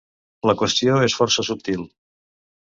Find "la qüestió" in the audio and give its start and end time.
0.49-0.95